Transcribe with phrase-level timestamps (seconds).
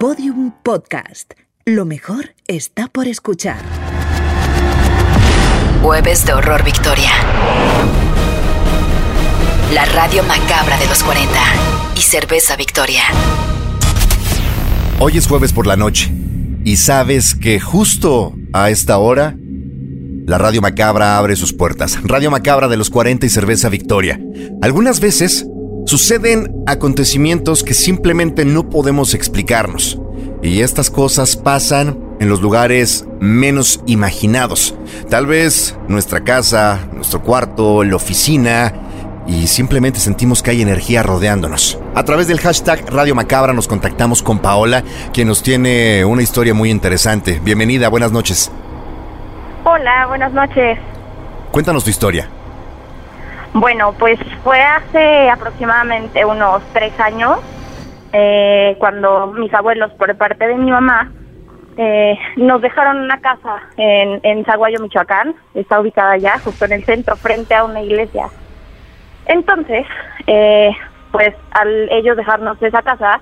[0.00, 1.34] Podium Podcast.
[1.66, 3.58] Lo mejor está por escuchar.
[5.82, 7.10] Jueves de Horror Victoria.
[9.74, 11.30] La radio macabra de los 40
[11.98, 13.02] y Cerveza Victoria.
[15.00, 16.10] Hoy es jueves por la noche
[16.64, 19.36] y sabes que justo a esta hora
[20.26, 21.98] la Radio Macabra abre sus puertas.
[22.04, 24.18] Radio Macabra de los 40 y Cerveza Victoria.
[24.62, 25.44] Algunas veces
[25.86, 30.00] suceden acontecimientos que simplemente no podemos explicarnos.
[30.42, 34.74] Y estas cosas pasan en los lugares menos imaginados.
[35.08, 38.72] Tal vez nuestra casa, nuestro cuarto, la oficina,
[39.26, 41.78] y simplemente sentimos que hay energía rodeándonos.
[41.94, 46.54] A través del hashtag Radio Macabra nos contactamos con Paola, quien nos tiene una historia
[46.54, 47.40] muy interesante.
[47.42, 48.50] Bienvenida, buenas noches.
[49.64, 50.78] Hola, buenas noches.
[51.52, 52.28] Cuéntanos tu historia.
[53.52, 57.40] Bueno, pues fue hace aproximadamente unos tres años,
[58.12, 61.10] eh, cuando mis abuelos, por parte de mi mamá,
[61.76, 64.44] eh, nos dejaron una casa en, en
[64.82, 65.34] Michoacán.
[65.54, 68.28] Está ubicada allá, justo en el centro, frente a una iglesia.
[69.26, 69.86] Entonces,
[70.26, 70.70] eh,
[71.10, 73.20] pues al ellos dejarnos esa casa,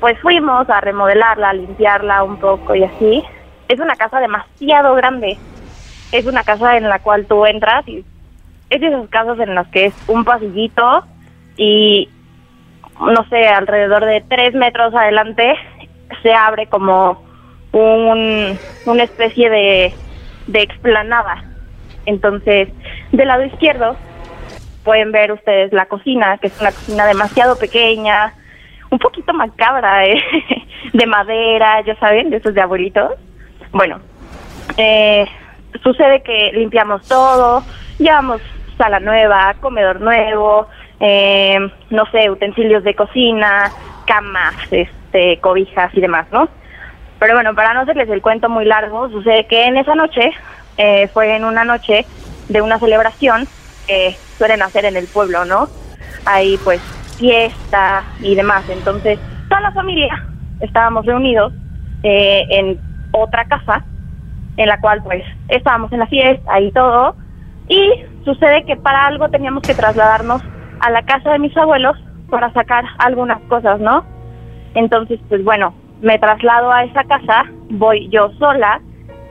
[0.00, 3.24] pues fuimos a remodelarla, a limpiarla un poco y así.
[3.68, 5.38] Es una casa demasiado grande.
[6.10, 8.04] Es una casa en la cual tú entras y
[8.70, 11.04] es de esas casas en las que es un pasillito
[11.56, 12.08] y
[13.00, 15.54] no sé, alrededor de tres metros adelante
[16.22, 17.22] se abre como
[17.72, 19.94] un, una especie de,
[20.46, 21.44] de explanada.
[22.06, 22.68] Entonces,
[23.12, 23.96] del lado izquierdo
[24.84, 28.34] pueden ver ustedes la cocina, que es una cocina demasiado pequeña,
[28.90, 30.18] un poquito macabra, ¿eh?
[30.92, 33.12] de madera, ya saben, de esos de abuelitos.
[33.72, 34.00] Bueno,
[34.76, 35.26] eh,
[35.82, 37.62] sucede que limpiamos todo,
[37.98, 38.40] llevamos
[38.80, 40.66] sala nueva, comedor nuevo,
[41.00, 41.58] eh,
[41.90, 43.70] no sé, utensilios de cocina,
[44.06, 46.48] camas, este, cobijas y demás, ¿no?
[47.18, 50.32] Pero bueno, para no hacerles el cuento muy largo, sucede que en esa noche,
[50.78, 52.06] eh, fue en una noche
[52.48, 53.46] de una celebración
[53.86, 55.68] que suelen hacer en el pueblo, ¿no?
[56.24, 56.80] Hay pues
[57.18, 58.64] fiesta y demás.
[58.70, 59.18] Entonces,
[59.50, 60.26] toda la familia
[60.60, 61.52] estábamos reunidos
[62.02, 62.80] eh, en
[63.12, 63.84] otra casa,
[64.56, 67.14] en la cual pues estábamos en la fiesta y todo,
[67.68, 70.42] y sucede que para algo teníamos que trasladarnos
[70.80, 71.96] a la casa de mis abuelos
[72.28, 74.04] para sacar algunas cosas, ¿no?
[74.74, 78.80] Entonces, pues bueno, me traslado a esa casa, voy yo sola,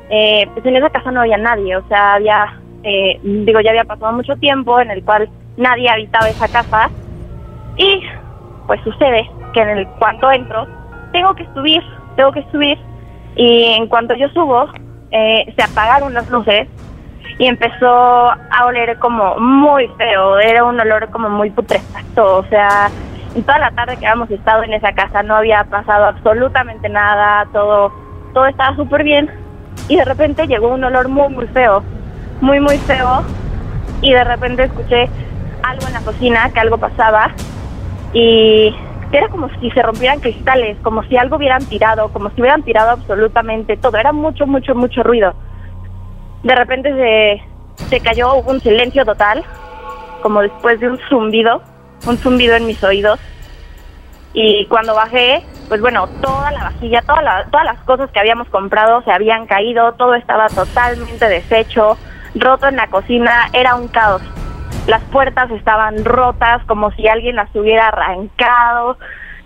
[0.10, 3.86] eh, pues en esa casa no había nadie, o sea, había, eh, digo, ya había
[3.86, 6.90] pasado mucho tiempo en el cual nadie habitaba esa casa.
[7.78, 8.02] Y
[8.68, 10.68] pues sucede que en el cuanto entro,
[11.12, 11.82] tengo que subir,
[12.16, 12.78] tengo que subir.
[13.36, 14.68] Y en cuanto yo subo,
[15.12, 16.68] eh, se apagaron las luces
[17.40, 22.92] y empezó a oler como muy feo, era un olor como muy putrefacto, o sea,
[23.34, 27.48] en toda la tarde que habíamos estado en esa casa no había pasado absolutamente nada,
[27.54, 27.94] todo,
[28.34, 29.32] todo estaba súper bien
[29.88, 31.82] y de repente llegó un olor muy, muy feo,
[32.42, 33.24] muy, muy feo
[34.02, 35.10] y de repente escuché
[35.64, 37.32] algo en la cocina, que algo pasaba
[38.12, 38.76] y
[39.14, 42.92] era como si se rompieran cristales, como si algo hubieran tirado, como si hubieran tirado
[42.92, 45.34] absolutamente todo, era mucho, mucho, mucho ruido
[46.44, 49.44] de repente se, se cayó, hubo un silencio total,
[50.22, 51.62] como después de un zumbido,
[52.08, 53.20] un zumbido en mis oídos.
[54.34, 59.02] Y cuando bajé, pues bueno, toda la vajilla, toda todas las cosas que habíamos comprado
[59.04, 61.98] se habían caído, todo estaba totalmente deshecho,
[62.36, 64.22] roto en la cocina, era un caos.
[64.88, 68.98] Las puertas estaban rotas, como si alguien las hubiera arrancado.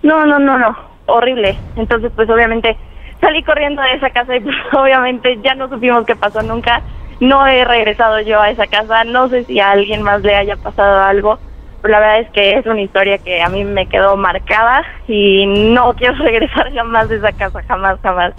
[0.01, 1.57] No, no, no, no, horrible.
[1.75, 2.77] Entonces, pues obviamente
[3.23, 6.81] salí corriendo de esa casa y pues, obviamente ya no supimos qué pasó nunca.
[7.19, 10.57] No he regresado yo a esa casa, no sé si a alguien más le haya
[10.57, 11.39] pasado algo,
[11.81, 15.45] pero la verdad es que es una historia que a mí me quedó marcada y
[15.45, 18.33] no quiero regresar jamás de esa casa, jamás, jamás.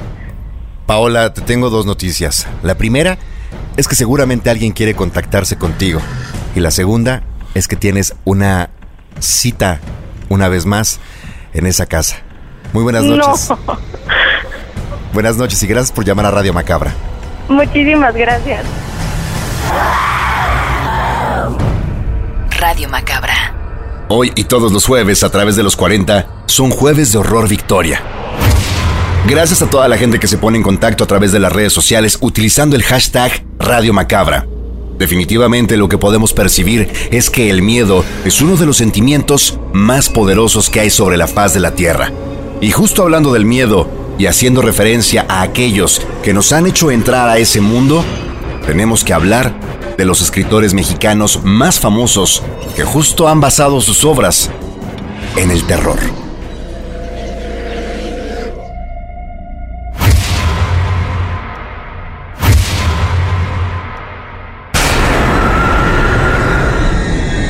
[0.87, 2.47] Paola, te tengo dos noticias.
[2.63, 3.17] La primera
[3.77, 6.01] es que seguramente alguien quiere contactarse contigo.
[6.55, 7.23] Y la segunda
[7.55, 8.69] es que tienes una
[9.19, 9.81] cita,
[10.29, 11.01] una vez más,
[11.55, 12.19] en esa casa.
[12.75, 13.51] Muy buenas noches.
[13.51, 13.79] No.
[15.15, 16.93] Buenas noches y gracias por llamar a Radio Macabra.
[17.49, 18.65] Muchísimas gracias.
[22.59, 23.55] Radio Macabra.
[24.09, 28.03] Hoy y todos los jueves a través de los 40 son jueves de horror victoria.
[29.29, 31.73] Gracias a toda la gente que se pone en contacto a través de las redes
[31.73, 34.49] sociales utilizando el hashtag Radio Macabra.
[34.99, 40.09] Definitivamente lo que podemos percibir es que el miedo es uno de los sentimientos más
[40.09, 42.11] poderosos que hay sobre la faz de la Tierra.
[42.61, 47.29] Y justo hablando del miedo, y haciendo referencia a aquellos que nos han hecho entrar
[47.29, 48.05] a ese mundo,
[48.67, 49.53] tenemos que hablar
[49.97, 52.43] de los escritores mexicanos más famosos
[52.77, 54.51] que justo han basado sus obras
[55.37, 55.99] en el terror.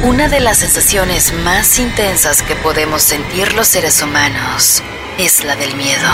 [0.02, 4.82] Una de las sensaciones más intensas que podemos sentir los seres humanos
[5.19, 6.08] es la del miedo.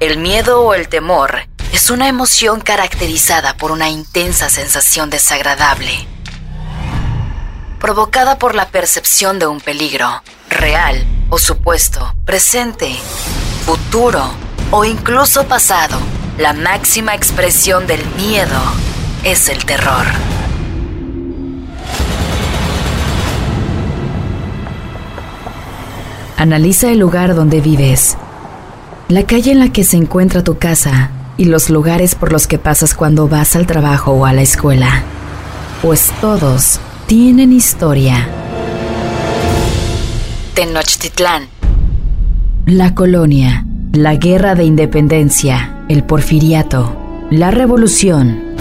[0.00, 6.06] El miedo o el temor es una emoción caracterizada por una intensa sensación desagradable,
[7.80, 12.94] provocada por la percepción de un peligro, real o supuesto, presente,
[13.64, 14.30] futuro
[14.70, 15.98] o incluso pasado.
[16.36, 18.60] La máxima expresión del miedo
[19.24, 20.35] es el terror.
[26.46, 28.16] Analiza el lugar donde vives,
[29.08, 32.56] la calle en la que se encuentra tu casa y los lugares por los que
[32.56, 35.02] pasas cuando vas al trabajo o a la escuela.
[35.82, 36.78] Pues todos
[37.08, 38.28] tienen historia.
[40.54, 41.48] Tenochtitlán.
[42.64, 46.96] La colonia, la guerra de independencia, el porfiriato,
[47.28, 48.54] la revolución.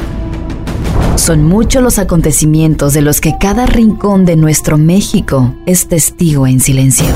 [1.17, 6.59] Son muchos los acontecimientos de los que cada rincón de nuestro México es testigo en
[6.59, 7.13] silencio.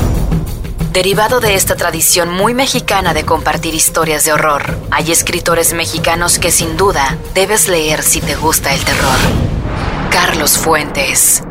[0.93, 6.49] Derivado de esta tradición muy mexicana de compartir historias de horror, hay escritores mexicanos que
[6.49, 9.17] sin duda debes leer si te gusta el terror.
[10.09, 11.43] Carlos Fuentes.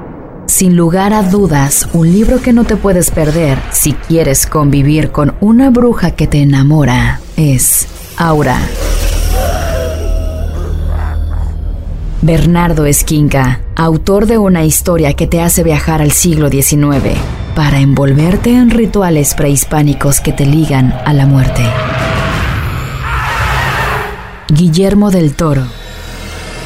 [0.46, 5.36] Sin lugar a dudas, un libro que no te puedes perder si quieres convivir con
[5.40, 7.86] una bruja que te enamora es
[8.16, 8.58] Aura.
[12.22, 18.50] Bernardo Esquinca, autor de una historia que te hace viajar al siglo XIX para envolverte
[18.50, 21.68] en rituales prehispánicos que te ligan a la muerte.
[24.46, 25.66] Guillermo del Toro.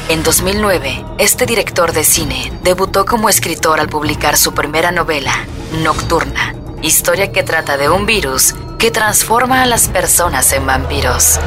[0.07, 5.33] En 2009, este director de cine debutó como escritor al publicar su primera novela,
[5.81, 6.53] Nocturna,
[6.83, 11.39] historia que trata de un virus que transforma a las personas en vampiros.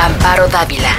[0.00, 0.94] Amparo Dávila,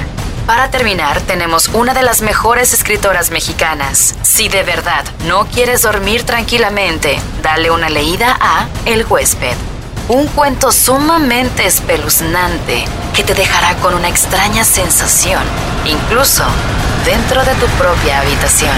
[0.49, 4.15] para terminar, tenemos una de las mejores escritoras mexicanas.
[4.23, 9.55] Si de verdad no quieres dormir tranquilamente, dale una leída a El huésped.
[10.07, 15.43] Un cuento sumamente espeluznante que te dejará con una extraña sensación,
[15.85, 16.43] incluso
[17.05, 18.75] dentro de tu propia habitación.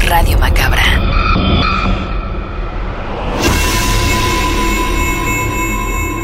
[0.00, 1.05] Radio Macabra.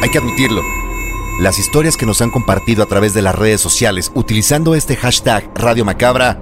[0.03, 0.63] Hay que admitirlo.
[1.39, 5.49] Las historias que nos han compartido a través de las redes sociales utilizando este hashtag
[5.55, 6.41] Radio Macabra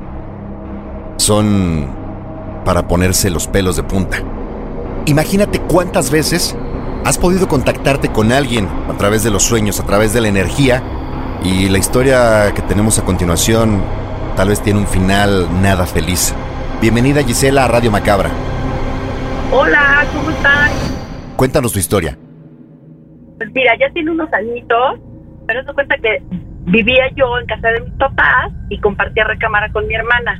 [1.18, 1.86] son
[2.64, 4.22] para ponerse los pelos de punta.
[5.04, 6.56] Imagínate cuántas veces
[7.04, 10.82] has podido contactarte con alguien a través de los sueños, a través de la energía
[11.44, 13.82] y la historia que tenemos a continuación
[14.36, 16.32] tal vez tiene un final nada feliz.
[16.80, 18.30] Bienvenida Gisela a Radio Macabra.
[19.52, 20.70] Hola, ¿cómo están?
[21.36, 22.16] Cuéntanos tu historia.
[23.40, 25.00] Pues mira, ya tiene unos añitos,
[25.46, 26.22] pero se cuenta que
[26.66, 30.38] vivía yo en casa de mis papás y compartía recámara con mi hermana.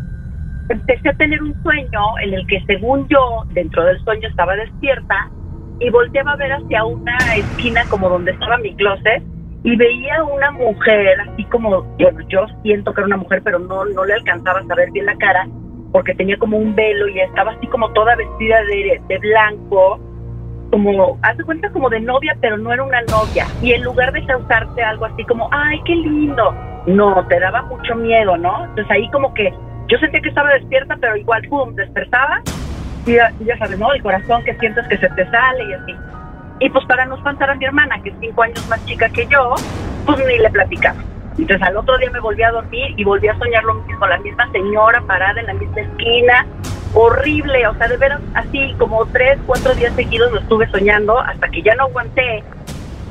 [0.68, 5.30] Empecé a tener un sueño en el que según yo, dentro del sueño estaba despierta
[5.78, 9.22] y volteaba a ver hacia una esquina como donde estaba mi closet
[9.64, 13.86] y veía una mujer, así como yo, yo siento que era una mujer, pero no,
[13.86, 15.48] no le alcanzaba a saber bien la cara
[15.90, 19.98] porque tenía como un velo y estaba así como toda vestida de, de blanco
[20.70, 23.46] como, hace cuenta como de novia, pero no era una novia.
[23.62, 26.54] Y en lugar de causarte algo así como, ay, qué lindo,
[26.86, 28.64] no, te daba mucho miedo, ¿no?
[28.64, 29.52] Entonces ahí como que
[29.88, 32.40] yo sentía que estaba despierta, pero igual, pum, despertaba.
[33.06, 33.92] Y ya, ya sabes, ¿no?
[33.92, 35.94] El corazón que sientes que se te sale y así.
[36.60, 39.26] Y pues para no espantar a mi hermana, que es cinco años más chica que
[39.26, 39.54] yo,
[40.06, 41.00] pues ni le platicaba.
[41.38, 44.18] Entonces al otro día me volví a dormir y volví a soñar lo mismo, la
[44.18, 46.46] misma señora parada en la misma esquina,
[46.94, 51.48] horrible, o sea, de veras, así como tres, cuatro días seguidos lo estuve soñando hasta
[51.48, 52.42] que ya no aguanté.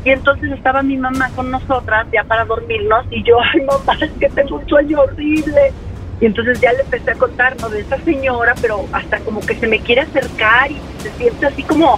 [0.06, 4.12] Y entonces estaba mi mamá con nosotras ya para dormirnos y yo, ay mamá, es
[4.12, 5.74] que tengo un sueño horrible.
[6.22, 7.70] Y entonces ya le empecé a contar, ¿no?
[7.70, 11.64] De esa señora, pero hasta como que se me quiere acercar y se siente así
[11.64, 11.98] como,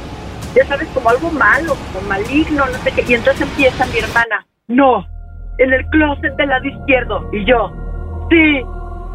[0.55, 3.03] ya sabes, como algo malo, como maligno, no sé qué.
[3.07, 5.07] Y entonces empieza mi hermana, no,
[5.57, 7.29] en el closet del lado izquierdo.
[7.33, 7.71] Y yo,
[8.29, 8.61] sí,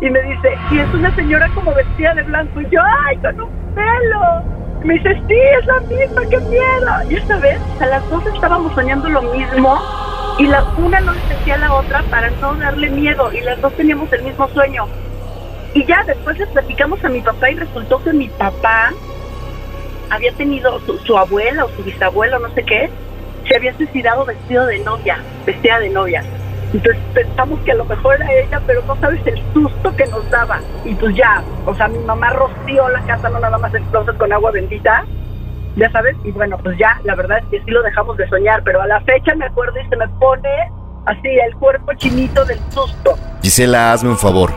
[0.00, 3.40] y me dice, y es una señora como vestida de blanco, y yo, ay, con
[3.40, 4.42] un pelo.
[4.84, 7.10] Me dice, sí, es la misma, qué miedo.
[7.10, 9.80] Y esta vez, a las dos estábamos soñando lo mismo,
[10.38, 13.60] y la una no le decía a la otra para no darle miedo, y las
[13.60, 14.86] dos teníamos el mismo sueño.
[15.72, 18.92] Y ya después le platicamos a mi papá y resultó que mi papá
[20.10, 22.90] había tenido su, abuela o su bisabuela, no sé qué,
[23.48, 26.22] se había suicidado vestido de novia, vestida de novia.
[26.76, 30.28] Entonces pensamos que a lo mejor era ella, pero no sabes el susto que nos
[30.28, 30.60] daba.
[30.84, 34.18] Y pues ya, o sea, mi mamá roció la casa, no nada más el closet
[34.18, 35.06] con agua bendita.
[35.76, 38.62] ya sabes, y bueno, pues ya, la verdad es que sí lo dejamos de soñar,
[38.62, 40.50] pero a la fecha me acuerdo y se me pone
[41.06, 43.16] así el cuerpo chinito del susto.
[43.42, 44.52] Gisela, hazme un favor.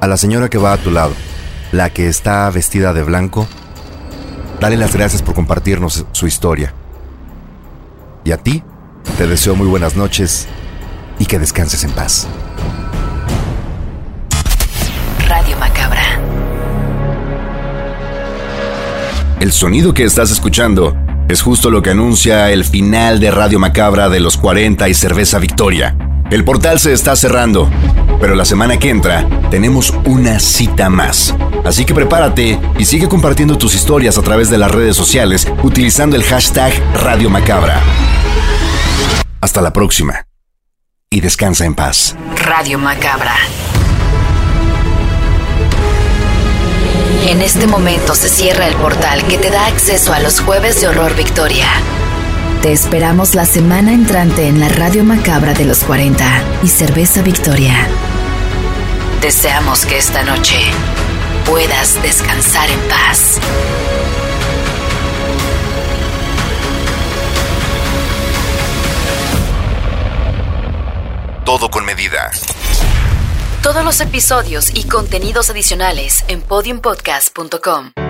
[0.00, 1.12] A la señora que va a tu lado,
[1.72, 3.48] la que está vestida de blanco,
[4.60, 6.72] dale las gracias por compartirnos su historia.
[8.22, 8.62] Y a ti,
[9.18, 10.48] te deseo muy buenas noches
[11.20, 12.26] y que descanses en paz.
[15.28, 16.02] Radio Macabra.
[19.38, 20.96] El sonido que estás escuchando
[21.28, 25.38] es justo lo que anuncia el final de Radio Macabra de los 40 y Cerveza
[25.38, 25.96] Victoria.
[26.30, 27.68] El portal se está cerrando,
[28.20, 31.34] pero la semana que entra tenemos una cita más.
[31.64, 36.16] Así que prepárate y sigue compartiendo tus historias a través de las redes sociales utilizando
[36.16, 37.80] el hashtag Radio Macabra.
[39.40, 40.29] Hasta la próxima.
[41.12, 42.14] Y descansa en paz.
[42.36, 43.34] Radio Macabra.
[47.26, 50.86] En este momento se cierra el portal que te da acceso a los jueves de
[50.86, 51.66] Horror Victoria.
[52.62, 56.24] Te esperamos la semana entrante en la Radio Macabra de los 40
[56.62, 57.88] y Cerveza Victoria.
[59.20, 60.60] Deseamos que esta noche
[61.44, 63.40] puedas descansar en paz.
[71.50, 72.30] Todo con medida.
[73.60, 78.09] Todos los episodios y contenidos adicionales en podiumpodcast.com.